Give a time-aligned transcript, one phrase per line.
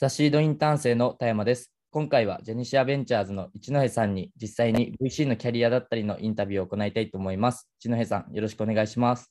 [0.00, 1.70] ザ・シードインターン生の田山です。
[1.90, 7.68] 今回はジェニシアベンチャーズの一戸さんに実際に VC のキャリアだったりのインタビューを行いたいと思います。
[7.78, 9.30] 一戸さん、よろしくお願いします。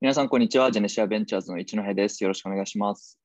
[0.00, 0.70] 皆さん、こんにちは。
[0.70, 2.22] ジェニシアベンチャーズの一戸です。
[2.22, 3.18] よろしくお願いします。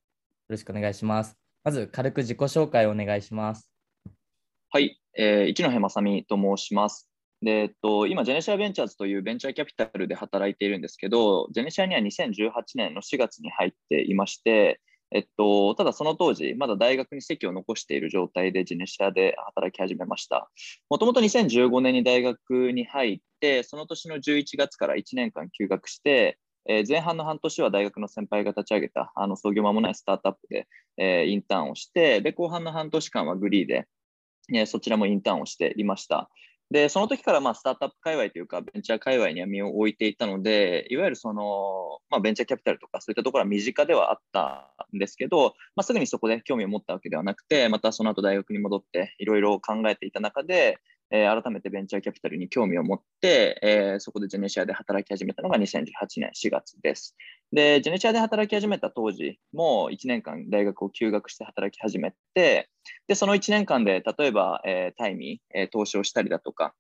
[0.50, 1.38] よろしくお願いします。
[1.64, 3.70] まず、軽く自己紹介をお願いします。
[4.72, 7.08] はい、えー、一戸正美と申します。
[7.44, 14.82] で、えっと、今、ジェネシアベンチャーズというベンチャーキャピタルで働いているんですけど、ジェネシアには2018年の4月に入っていまして、
[15.16, 20.52] えっと、ただその当時、まだ大学に席を残している状態でジネシアで働き始めました。
[20.90, 26.38] もともと2015年に大学に入って、その年の11月から1年間休学して、
[26.68, 33.88] えー、前半の半年は大学の先輩が立ち上げたあの創業間もないスタートアップで、えー、インターンをして、で後半の半年間はグリーで、
[34.54, 36.30] えー、そちらもインターンをしていました。
[36.72, 50.80] で、その時からまあスタートアップ界隈というか、ベンチャー界隈には身を置いていたので、いわゆるその、まあ、ベンチャーキャピタルとかそういったところは身近ではあったんですけど、まあ、すぐにそこで興味を持ったわけではなくて、またその後大学に戻っていろいろ考えていた中で、
[51.16, 55.86] えー、改めてベンチャーキャピタルに興味を持って、えー、そこでジェネシアで働き始めたのが2018
[56.18, 57.16] 年4月です。
[57.54, 62.70] で、ジェネシアで働き始めた当時も1年間大学を休学して働き始めて、
[63.08, 66.74] で、その1年間で例えば、えー、タイに、えー、投資をしたりだとか、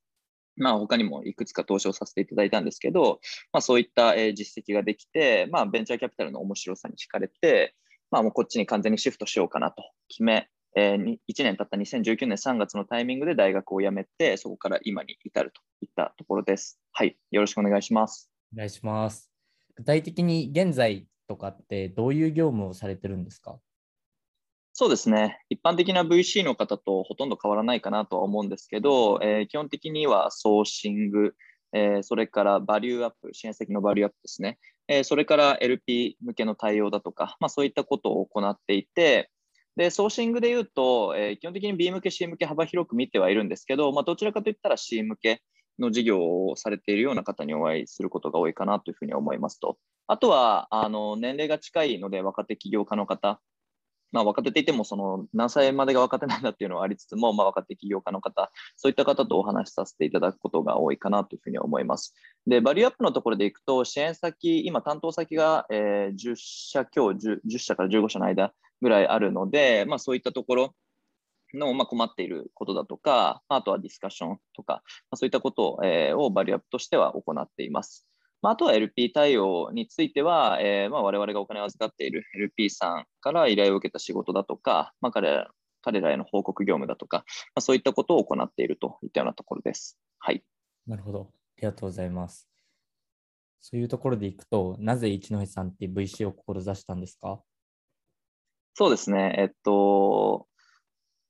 [0.57, 3.19] まあ、他にもいくつか投資をさせていただいたんですけど、
[3.53, 7.75] まあ、そういった、えー、実績ができて、まあ、ベンチャーキャピタルの面白さに惹かれて、
[8.11, 16.79] まあ、もうこっちに完全にシフトしようかなと決め、えー、1年経った2019年3月のタイミングで大学を辞めて、そこから今に至るといったところです。
[16.91, 18.29] はい、よろしくお願いします。
[18.53, 19.31] お願いします。
[19.75, 23.57] 具体的に現在とかってどういう業務をされてるんですか？
[24.73, 25.39] そうですね。
[25.49, 31.33] 一般的な VC の方とほとんど変わらないかなとは思うんですけど、えー、基本的にはソーシング、
[31.71, 34.59] えー、それからバリューアップ、支援先のバリューアップですね。
[34.89, 39.31] えー、それから LP 向けの対応だとか、まあ、そういったことを行っていて、
[39.75, 45.41] で、ソーシングで言うと、えー、基本的に B 向け、C 向け幅広く見てはいるんですけど、まあ、どちらかといったら C 向け
[45.79, 49.77] の事業をされているような方にお会いすることが多いかなというふうに思いますと。
[50.07, 53.41] あとは、あの、年齢が近いので若手起業家の方、
[54.11, 62.15] まあ、若手っていても、その何歳までが若手なんだっていうのはありつつも、まあ、若手起業家の方、そういった方とお話しさせていただくことが多いかなというふうに思います。
[62.47, 70.75] で、バリューアップのところでいくと、支援先、今、担当先が、えー、10社強10、10社から15社の間ぐらいあるので、まあ、そういったところ
[71.53, 74.81] の、まあ、困っていることだとか、あとはディスカッションとか、ま
[75.11, 78.07] あ、そういったことを,、えー、をバリアップとしては行っています。
[78.41, 85.49] まあ、あとは LP 対応については、えー、まあ我々がお金を預かっている LP さんから依頼を受けた仕事だとか、まあ、彼ら
[85.81, 87.23] 彼らへの報告業務だとか、ま
[87.55, 89.99] あ、そういったことを行っているといったようなところです。
[90.19, 90.43] はい。
[90.87, 91.29] なるほど。
[91.57, 92.49] ありがとうございます。
[93.61, 97.39] そういうところでいくと、なぜ一戸さんって VC を志したんですか？
[98.75, 99.33] そうですね。
[99.37, 100.47] えっと、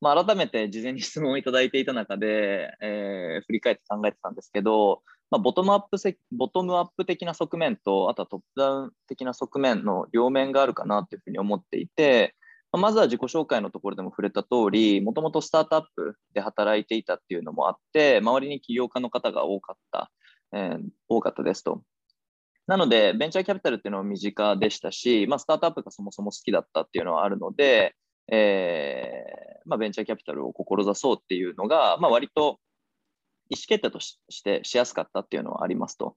[0.02, 12.36] まあ、改めて事前に質問をいただいていた中で、えー、振り返って考えてたんですけど、まあ、ボトムアップせボトムアップ的な側面と、あとはトップダウン的な側面の両面があるかなというふうに思っていて、
[12.72, 20.12] まあ、まずは自己紹介のところでも触れた通り、もともとスタートアップで働いていたっていうのもあって、周りに起業家の方が多かった、
[20.52, 21.84] えー、多かったですと。
[22.68, 27.96] なので、ベンチャーキャピタルっていうのは身近でしたし、まあ、スタートアップがそもそも好きだったっていうのはあるので、
[28.31, 32.59] えーまあ、ベンチャーキャピタルを志そうっていうのが、まあ、割と
[33.50, 36.16] 意思決定としてしやすかったっていうのはありますと。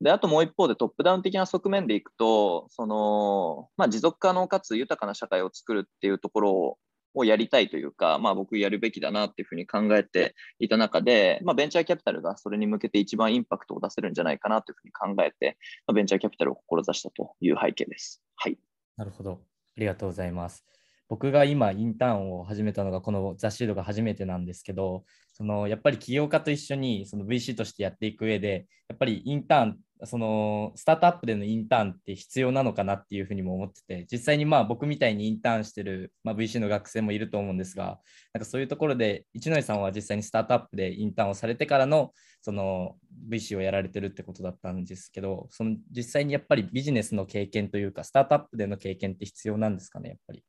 [0.00, 6.78] で、あともう一方でトップダウン的な側面でいくと、その、まあ、持続可能かつ豊かな社会を作るっていうところを
[7.18, 18.22] をやりたいというか、まあ、僕やるべきだなっていうふうに考えていた中で、まあ、ベンチャーキャピタルがそれに向けて一番インパクトを出せるんじゃないかなというふうに考えて、まあ、ベンチャーキャピタルを志したという背景です。
[18.36, 18.58] はい。
[18.96, 19.42] なるほど。
[19.76, 20.64] ありがとうございます。
[21.08, 37.98] 僕が今インターンを始めたのがこの雑誌ードが初めてなんですけどそのやっぱり起業家と一緒にその VC としてやっていく上でやっぱりインターンそのスタートアップでのインターンって必要なのかなっていうふうにも思ってて実際にまあ僕みたいにインターンしてる、まあ、VC の学生もいると思うんですが
[38.32, 42.96] なんかそういうところで一ノ井さんは実際にスタートアップでインターンをされてからのその
[43.28, 50.44] VC をやられてるってことだったんですけどその実際にやっぱりビジネスの経験というかスタートアップでの経験って必要なんですかねやっぱり？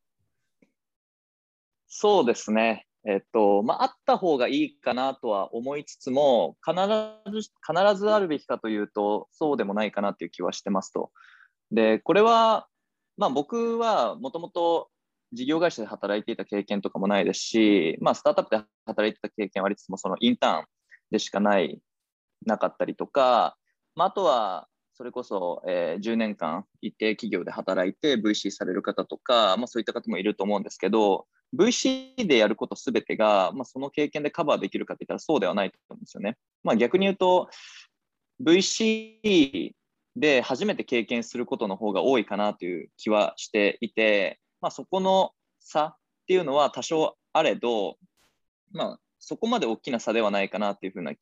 [1.88, 2.86] そうですね。
[3.10, 6.78] えっと、まあ、あった方がいいかなとは思いつつも、必
[7.32, 11.12] ず、必ずあるべきかというと、そうでもないかなっていう気はしてますと。
[11.72, 12.68] で、これは、
[13.18, 14.90] まあ、僕はもともと
[15.34, 20.66] 事業会社で働いていた経験とかもないですし、まあ、スタートアップで働いてた経験はありつつも、そのインターン
[21.10, 21.82] でしかない、
[22.46, 23.58] なかったりとか、
[23.96, 36.38] まあ、あとは、それこそ、えー、10年間一定企業で働いて VC される方とか、まあ、そういった方もいると思うんですけど、VC でやることすべてが、まあ、その経験でカバーできるかって言ったらそうではないと思うんですよね。
[36.64, 37.50] まあ、逆に言うと、
[38.44, 39.72] VC
[40.16, 45.98] で初めて経験することの方が多いかなという気はしていて、まあ、そこの差っ
[46.28, 47.98] ていうのは多少あれど、
[48.72, 51.14] まあ、そこまで大きな差ではないかなっていうふうな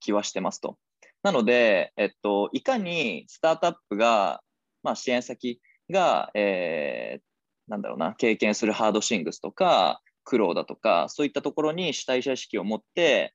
[0.00, 0.78] 気はしてますと。
[1.22, 4.42] なので、えっと、いかにスタートアップが、
[4.82, 7.22] まあ、支援先が、えー、
[7.68, 13.34] なんだろうな、経験するハードシングスとか、苦労だとか、そういったところに主体者意識を持って、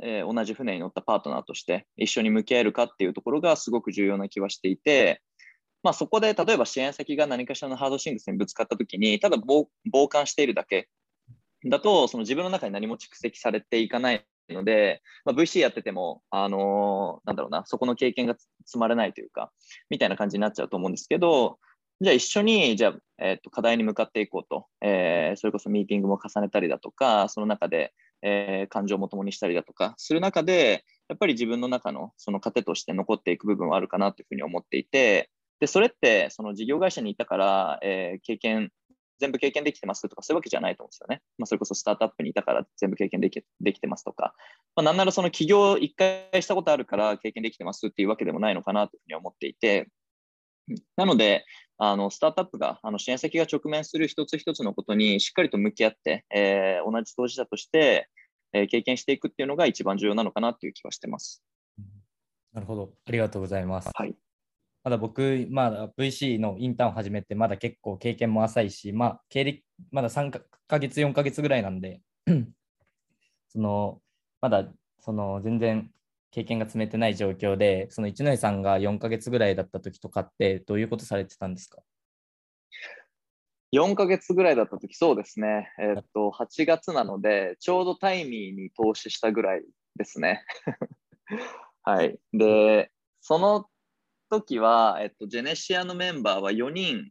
[0.00, 5.22] えー、同じ船に乗ったパートナーとして一緒に向き合えるかっていうところがすごく重要な気はしていて、
[5.82, 9.68] まあ、そこで例えば支援先が何かしらのハードシングスにぶつかったときに、ただ傍
[10.08, 10.88] 観しているだけ
[11.64, 19.52] だと、その自分の中に何も蓄積されていかないので、まあ、VC やってても、あのー、なんだろうな、そこの経験が積まれないというか、
[19.90, 21.58] みたいな感じになっちゃうと思うんですけど、
[22.00, 27.92] じゃあ一緒に、じゃあ、えっ、と、課題に向かっていこうと、えー、それこそミーティングも重ねたりだとか、その中で、
[28.22, 38.70] えー、感情も共にしたりだとか、する中で、やっぱり自分の中のその糧として残っていく部分はあるかなというふうに思っていて、で、それって、その事業会社にいたから、えー、経験
[39.18, 41.22] 全部経験できてますとか、そういうわけじゃないと思うんですよね。
[41.38, 44.34] まあ、それこそスタートアップにいたから全部経験できできてますとか、
[44.76, 49.88] まあ、なんならその起業一回したことあるから経験できてますっていうわけでもないのかなというふうに思っていて、
[50.96, 51.44] なので、
[51.78, 58.08] あのスタートアップが、あの支援先が直面する一つ一つのことにしっかりと向き合って、えー、同じ当事者として、
[58.52, 61.42] えー、経験していくっていうのが一番重要なのかなという気はしてます。
[62.52, 62.92] なるほど。
[63.06, 63.90] ありがとうございます。
[63.94, 64.14] はい。
[64.82, 70.30] まだ僕、まだ VC のインターンを始めて、まだ結構経験も浅いし、まあ、経歴、まだ3
[70.66, 72.00] か月、4か月ぐらいなんで、
[73.48, 74.00] その、
[74.40, 74.66] まだ、
[75.00, 75.90] その、全然
[76.30, 81.82] 経験が積めてない状況で、その一ノ井さんが4か月ぐらいだった時とかって、どういうことされてたんですか
[83.74, 89.64] ？4か月ぐらいだった時そうですね、えー、っと、8月なので、ちょうどタイミーに投資したぐらい
[89.96, 90.42] ですね。
[91.82, 92.18] はい。
[92.32, 92.90] で、
[93.20, 93.66] その
[94.30, 97.10] 時は、えっと、ジェネシアのメンバーは4人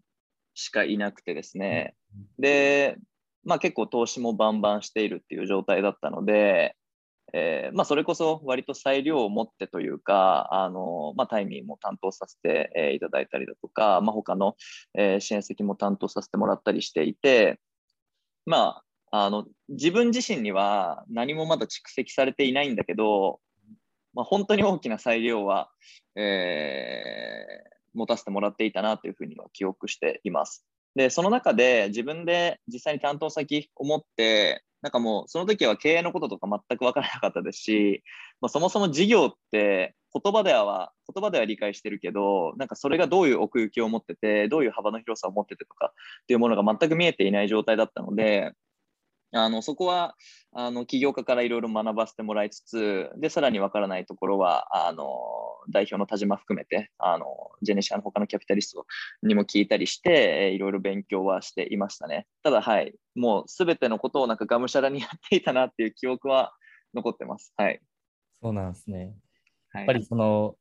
[0.54, 1.96] しかいなくてですね、
[2.40, 2.98] で、
[3.44, 6.76] まあ、結構投資もバンバンしているっていう状態だったので、
[7.34, 14.56] えー、まあ、それこそ割と裁量を持ってというか、あのまあ、タイミングも担当させて、え、いただいたりだとか、まあ、他の、
[14.94, 17.60] えー、支援席も担当させてもらったりしていて、
[18.46, 18.82] ま
[19.12, 23.40] あ、あの自分自身には何もまだ蓄積されていないんだけど、
[24.14, 25.70] まあ、本当に大きな裁量は、
[26.16, 30.66] えー、持たせてもらっていたなというふうには記憶しています。
[30.98, 38.04] で、その中で自分で実際に担当先を持って、なんかもうその時は経営のこととか全く分からなかったですし、
[38.42, 48.54] まあ、そもそも事業って言葉では言葉では理解してるけど、なんかそれがどういう奥行きを持ってて、どういう幅の広さを持っててとかっていうものが全く見えていない状態だったので、
[49.38, 50.16] あのそこは
[50.54, 55.06] あの起業家からいろいろ学ばせてもらいつつ、で、さらにわからないところは、あの
[55.70, 57.28] 代表の田島含めて、あの
[57.62, 58.86] ジェネシアの他のキャピタリスト
[59.22, 62.26] にも聞いたりして、いろいろ勉強はしていましたね。
[62.44, 66.54] ただ、はい、もうすべてのことをなんかがむしゃらにやっていたなっていう記憶は
[66.94, 67.54] 残ってます。
[67.58, 67.80] はい。
[68.42, 69.16] そうなんですね。
[69.74, 70.56] やっぱりその、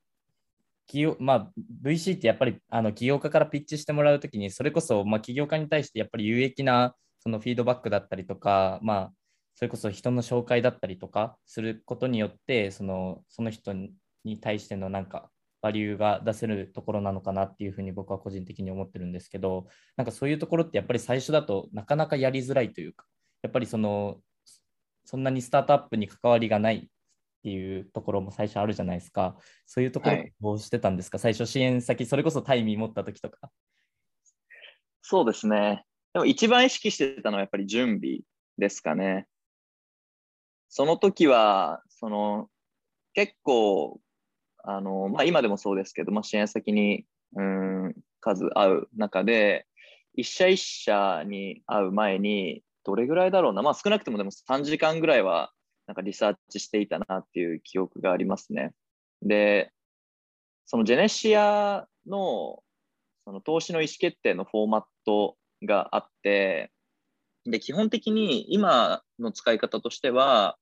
[0.86, 1.52] 企業まあ、
[1.82, 6.94] VC ってやっぱりあの起業家からピッチしてもらうときに、それこそ、まあ、起業家に対してやっぱり有益な
[7.26, 9.12] そのフィードバックだったりとか、まあ、
[9.56, 15.28] それこそ人の紹介だったりとかすることによってそのその人に対してのなんか
[15.60, 19.66] バリューが出せるところなのかなっていうふうに僕は個人的に思ってるんですけど
[19.96, 23.06] なんかそういうところってやっぱり最初だとなかなかやりづらいというか
[23.42, 24.18] やっぱりその
[25.04, 26.88] そんなにスタートアップに関わりがないっ
[27.42, 29.36] ていうところも最初あるじゃないですか。
[29.66, 33.50] そういうところどうしてたんですか、はい、最初支援先それこそタイミー持った時とか。
[35.02, 35.84] そうですね
[36.16, 38.20] でも一番意識してたのはやっぱり準備
[38.56, 39.26] ですかね。
[40.70, 42.48] その時は、その
[43.12, 44.00] 結構、
[44.64, 47.04] あのまあ、今でもそうですけど、まあ、支援先に
[47.34, 49.66] うん数会う中で、
[50.14, 55.52] 一社一社に会う前に、どれぐらいだろうな、まあ、少なくともでも3時間ぐらいは
[55.86, 58.72] なんかリサーチしていたなっていう記憶がありますね。
[59.20, 59.70] で、
[60.64, 62.62] そのジェネシアの
[63.26, 66.70] その投資の意思決定のフォーマットがあって、
[67.44, 70.56] で、基本的に今の使い方としては、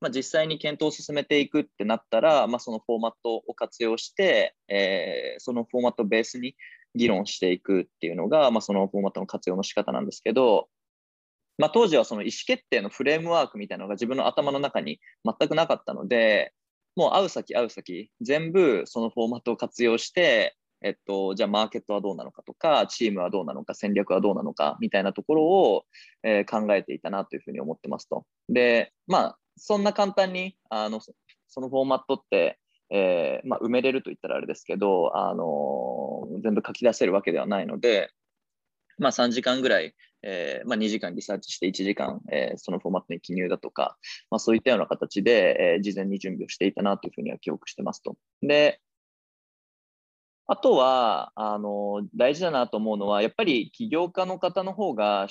[0.00, 6.56] まあ、実際に検討を進めていくってなったら、まあ、そのフォーマットを活用して、えー、そのフォーマットをベースに
[6.94, 10.68] 議論していくっていうのが、まあ、そのフォーマットの活用の仕方なんですけど、
[11.58, 16.52] まあ、当時はその意思決定のフレームワークみたいなのが自分の頭の中に全くなかったので、
[16.96, 25.84] もう会う先会う先、全部そのフォーマットを活用して、えっと、じゃあマーケットはどうなのかとか、チームはどうなのか、戦略はどうなのかみたいなところを、
[26.22, 28.24] えー、考えていたなというふうに思ってますと。
[28.48, 32.58] で、まあ、そんな簡単にあのそのフォーマットって、
[32.90, 38.10] えーまあ、埋めれると言ったらあれですけど、あのー、全部書き出せるわけではないので、
[38.98, 43.96] まあ、3時間ぐらい、えーまあ、2時間リサーチして1時間、え、そのフォーマットに記入だとか、
[44.30, 48.16] まあ、そういったような形で、え、事前に準備をしていたなというふうには記憶してますと。
[48.42, 48.80] で、
[50.46, 55.28] あとは、あの、大事だなと思うのは、やっぱり起業家の方の方が、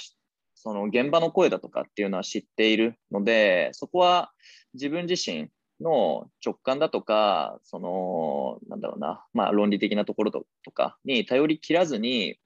[0.56, 4.32] その現場の声だとかっていうのは知っているので、そこは
[4.74, 5.50] 自分自身
[5.82, 12.38] の直感だとか、その、なんだろうな、まあ論理的なところとかに頼り切らずに、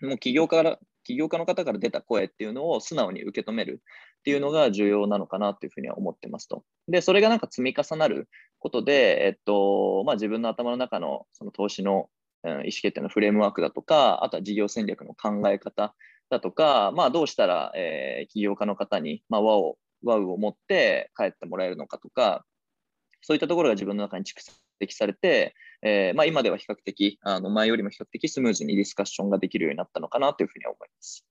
[0.00, 3.82] もう起業家から、起業家の方から出た声っていうのを素直に受け止める
[4.20, 6.62] っていうのが重要なのかなというふうには思ってますと。
[6.88, 12.10] で、それがなんか積み重なることで、えっと、まあ、自分の頭の中のその投資の、
[12.44, 15.94] うん、意思決定のフレームワークだとか、あとは事業戦略の考え方
[16.28, 22.44] だとか、まあ、どうしたら、えー、起業家の方に、まあ、和を、和を持って帰ってもらえるのかとか、
[23.22, 24.40] そういったところが自分の中に蓄
[24.78, 31.24] 積されて、えー、まあ、今では比較的、あの前よりも比較的スムーズにディスカッションができるようになったのかなというふうに思います。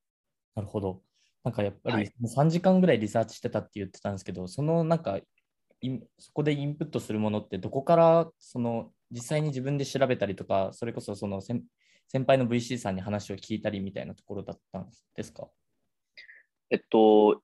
[0.55, 1.01] なるほど。
[1.49, 5.17] なんかやっぱり3時間ぐらいリサーチしてたって言ってたんですけど、はい、そのなんか
[6.19, 11.63] そこでインプットするものってどこからその実際に自分で調べたりとか、それこそその先
[12.27, 15.47] 輩の VC さんに話を聞いたりみたいなところだったんですか？
[16.69, 17.41] えっと、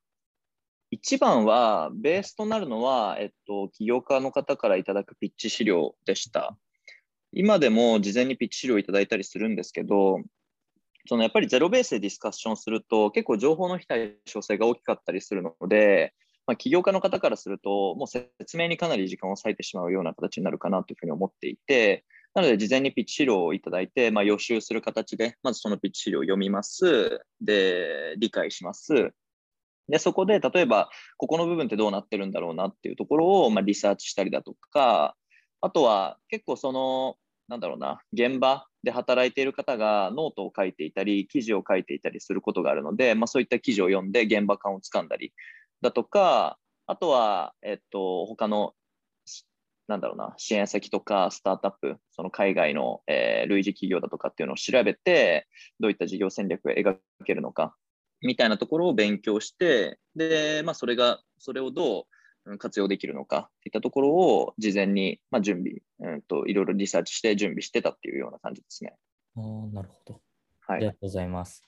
[0.91, 6.55] 一番は、ベースとなるのは、えっと、起業家の方からいただくピッチ資料でした。
[7.31, 10.19] 今でも事前にピッチ資料をいただいたりするんですけど、
[11.07, 16.13] そのやっぱりゼロベースでディスカッションすると、結構情報の非対称性が大きかったりするので、
[16.47, 27.21] まあ、起業家の方からすると、もう説明にかなり時間を割いてしまうような形になるかなというふうに思っていて、なので、事前にピッチ資料をいただいて、まあ、予習する形で、まずそのピッチ資料を読みます。
[27.41, 29.13] で、理解します。
[29.87, 35.15] で、そこで、例えば、ここの部分ってどうなってるんだろうなっていうところを、まあ、リサーチしたりだとか、
[35.61, 37.15] あとは、結構その、
[37.47, 45.33] なんだろうな、現場で働いている方がノートを書いていたり、記事を書いていたりすることがあるので、まあ、そういった記事を読んで現場感をつかんだり
[45.81, 48.73] だとか、あとは、えっと、他の、
[49.87, 55.47] なんだろうな、支援先とかスタートアップ、その海外の、えー、類似企業だとかっていうのを調べて、
[55.79, 57.75] どういった事業戦略を描けるのか、
[58.21, 62.03] みたいなところを勉強して、で、まあ、それが、それをどう
[62.57, 68.95] 活用できるのかっていったところを事前に、まあ、準備、うんと、いろいろリサーチして準備してたっていうような感じですね。
[69.35, 69.39] あ
[69.73, 70.21] なるほど。
[70.61, 70.77] はい。
[70.77, 71.63] ありがとうございます。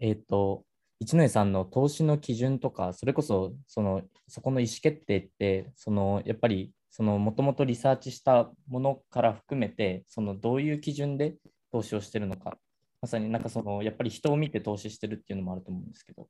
[0.00, 0.64] えっ、ー、と、
[1.00, 11.36] 一ノ江さんの投資の基準とか、それこそそのそこの意思決定って、そのやっぱりもともとリサーチしたものから含めて、そのどういう基準で
[11.70, 12.58] 投資をしてるのか、
[13.00, 16.28] まさになんかそのやっぱり人を見て投資してるっていうのもあると思うんですけど。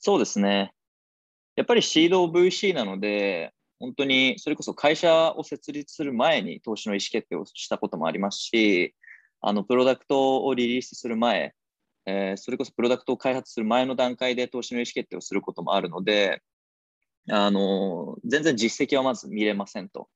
[0.00, 0.72] そうですね。
[1.56, 8.94] やっぱりシード VC なので、本当にそれこそ会社を設立する前に投資の意思決定をしたこともありますし、
[9.40, 11.54] あのプロダクトをリリースする前
[12.06, 16.40] えー、それこそプロダクトを開発する前の段階で投資の意思決定をすることもあるので、
[17.30, 20.08] あの全然実績はまず見れませんと。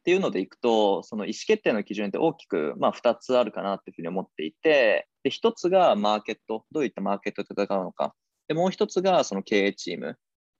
[0.00, 8.14] っていうのでいくと、その意思決定の基準って大きく、まあ、2つあるかなっていうふうに思っていて、で1つがマーケット、どういったマーケットで戦うのか。
[8.46, 10.16] でもう1つがその経営チーム。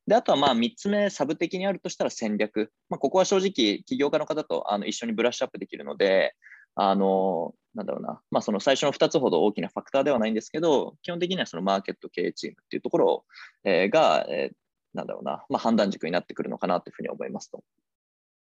[0.09, 2.73] で、あとはまあ3つ目、サブ的にあるとしたら戦略。
[2.89, 6.35] まあ、ここは正直、起業家の方とあの一緒にブラッシュアップできるので、
[6.77, 13.25] あの、なんだろうな、まあ、その最初の2つほど大きなファクターではないんですけど、基本的にはそのマーケット経営チームっていうところ、
[13.65, 14.57] え、が、えー、
[14.95, 17.63] なんだろうな、まあ、判断軸になってくるのかなというふうに思いますと。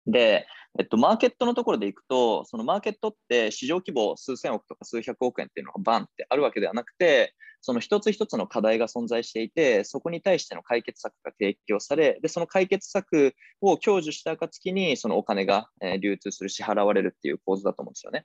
[0.06, 0.46] で、
[0.78, 7.34] えっと、マーケットのところでいくと、そのマーケットって市場規模数千億とか数百億円っていうのがバンってあるわけではなくて、
[7.66, 18.24] その一つ一つの課題が存在していて、そこに対しての解決策が提供され、で、その解決策を享受した暁に、そのお金が、え流通する、支払われるっていう構図だと思うんですよね。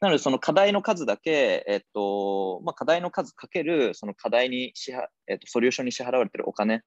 [0.00, 6.82] なので、その課題の数だけ、えっと、まあ、課題の数かける、その課題に支払、えっと、ソリューションに支払われてるお金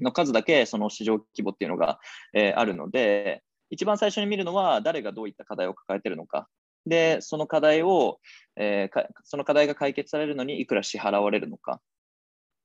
[0.00, 2.00] の数だけ、その市場規模っていうのが、
[2.32, 6.48] えー、あるので、一番最初に見るのは、誰がどういった課題を抱えてるのか。
[6.86, 8.20] で、その課題を、
[8.56, 11.80] えー、その課題が解決されるのにいくら支払われるのか。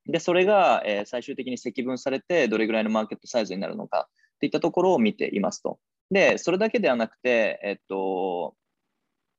[0.08, 4.08] で、それが、えー、最終的に積分されて、どれぐらいのマーケットサイズになるのか
[4.40, 5.80] といったところを見ていますと。
[6.12, 8.56] で、それだけではなくて、えっと、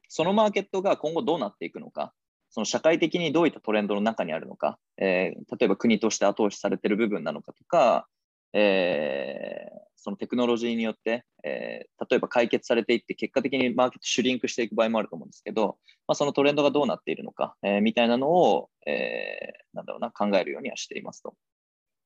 [0.08, 2.12] そのマーケットが今後どうなっていくのか、
[2.50, 8.08] その社会的にどういったトレンドの中にあるのか、えー、例えば国として後押しされている部分なのかとか、
[8.52, 21.34] えー、そのテクノロジーによって、えー例えば解決されていって、結果的にマーケットシュリンクしていく場合もあると思うんですけど、まあ、そのトレンドがどうなっているのか、えーみたいなのを、えーなんだろうな、考えるようにはしていますと。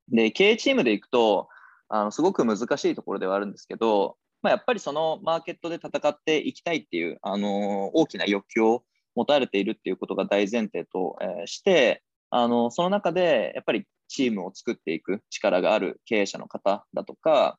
[0.09, 1.49] で、経営チームでいくと、
[1.89, 17.59] あのすごく難しいところではあるんですけど、まあ、やっぱりそのマーケットで戦っていきたいっていう、あの大きな欲求を持たれているっていうことが大前提と、えして、あのその中でやっぱりチームを作っていく力がある経営者の方だとか、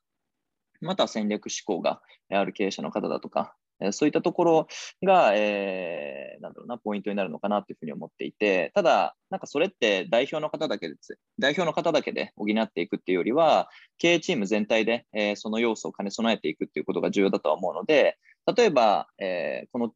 [0.82, 3.54] また戦略思考がある経営者の方だとか、
[3.90, 4.66] そういったところ
[5.02, 10.94] が、えーなんだろうな、ポイントになるのかなというふうに思っていて、ただ、なんかそれって代表の方だけで、
[11.38, 18.18] 代表の方だけで補っていくっていうよりは、経営チーム全体で、えーその要素を兼ね備えていくっていうことが重要だとは思うので、
[18.56, 19.92] 例えば、えーこの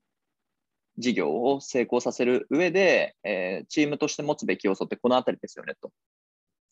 [0.99, 5.91] 事業を成功させる上で、えーチームとして持つべき要素ってこのあたりですよねと。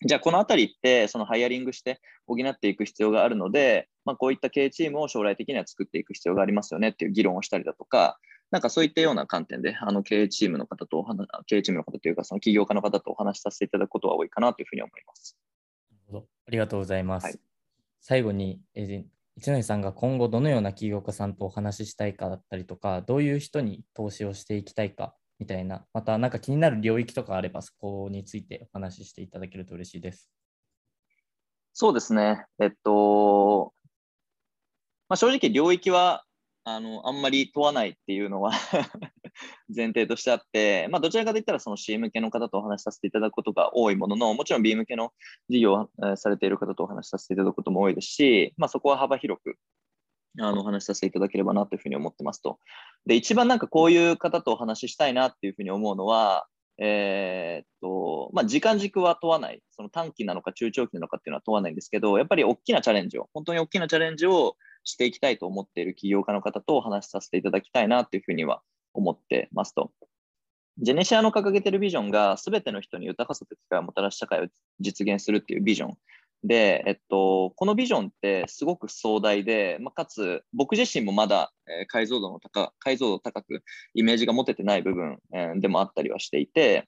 [0.03, 8.19] じゃあ、このあたりって、そのハイアリングして補っていく必要があるので、まあ、こういった経営チームを将来的には作っていく必要がありますよねっていう議論をしたりだとか、
[8.51, 15.37] なんかそういったような観点で、あの経営チームの方とお話、経営チームの方というか、その起業家の方とお話しさせていただくことが多いかなというふうに思います。
[15.91, 17.25] なるほどありがとうございます。
[17.25, 17.39] はい
[18.07, 19.05] 最後に、えー
[19.37, 30.31] 一ノ井さんが今後どのような起業家さんとお話ししたいかだったりとか、どういう人に投資をしていきたいかみたいな、またなんか気になる領域とかあれば、そこについてお話ししていただけると嬉しいです。
[31.75, 32.47] そうですね。
[32.59, 33.75] えっと、
[35.07, 36.25] まあ、正直領域は
[36.65, 38.53] あのあんまり問わないっていうのは
[39.69, 45.13] 前提としてあって、まあ、どちらかといったらその C 向けの方とお話しさせていただくことが多いものの、もちろん B 向けの
[45.51, 49.59] 事業をされている方とお話しさせていただくことも多いですし、まあ、そこは幅広く
[50.41, 52.59] あのお話しさせていただければなというふうに思ってますと。
[53.07, 56.47] で、一番なんかこういう方とお話ししたいなっていうふうに思うのは、
[56.79, 59.63] えーっと、まあ、時間軸は問わない。
[59.71, 68.63] その短期なのか中長期なのかっていうのは問わないんですけど、やっぱり大きなチャレンジを、本当に大きなチャレンジをしていきたいと思っている起業家の方とお話しさせていただきたいなっていうふうには
[68.93, 69.93] 思ってますと。
[70.79, 74.47] ジェネシアの掲げてるビジョンが、すべての人に豊かさと機会をもたらす社会を
[74.81, 75.99] 実現するっていうビジョン。
[76.45, 83.63] で、えっと、このビジョンってすごく壮大で、まあ、かつ僕自身もまだ、え解像度の高解像度高く
[83.95, 86.87] イメージが持ててない部分、えでもあったりはしていて、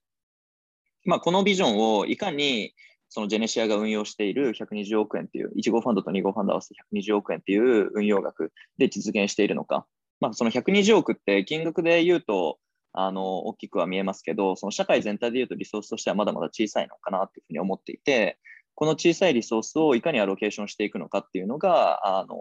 [1.05, 2.75] まあ、このビジョンをいかに
[3.09, 9.87] そのジェネシアが運用している120億円っていう、1号ファンドと2号ファンド合わせて120億円っていう運用額で実現しているのか。
[10.21, 12.59] まあ、その120億って金額で言うと、
[12.93, 18.39] あの、大きくは見えますけど、その社会全体で言うとリソースとしてはまだまだ小さいのかなっていうふうに思っていて、
[18.77, 22.37] この小さいリソースをいかにアロケーションしていくのかっていうのが、あの、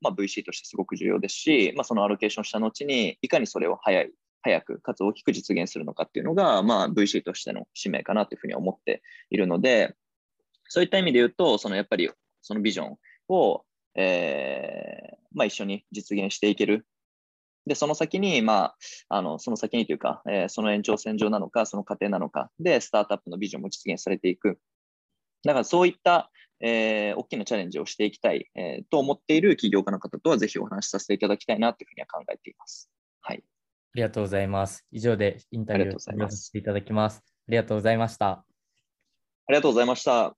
[0.00, 4.10] まあ、VC としてすごく重要ですし、まあ、そのアロケーションした後に、いかにそれを早い、
[4.42, 9.94] 早く、かつ大きく実現するのかっていうのが、まあ、VC としての使命かなというふうに思っているので、
[10.68, 12.10] そういった意味で言うと、そのやっぱり
[12.42, 12.96] そのビジョン
[13.28, 13.64] を、
[13.94, 16.86] えーまあ、一緒に実現していける。
[17.66, 18.74] で、その先に、ま
[19.10, 24.58] あ、あのその先にというか、えーその延長線上なのか、その過程なのかで、スタートアップのビジョンも実現されていく。
[25.44, 32.90] だからそういった、えー大きなチャレンジをしていきたい、えーと思っている起業家の方とは、ぜひお話しさせていただきたいなというふうには考えています。
[33.20, 33.42] はい。
[33.42, 33.42] あ
[33.94, 34.84] りがとうございます。
[34.90, 37.22] 以上でインタビューをさせていただきます。
[37.26, 38.28] ありがとうございました。
[38.30, 38.44] あ
[39.50, 40.37] りがとうございました。